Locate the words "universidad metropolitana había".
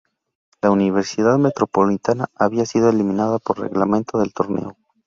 0.71-2.65